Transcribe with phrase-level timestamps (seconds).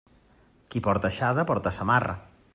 [0.71, 2.19] Qui porta aixada porta samarra.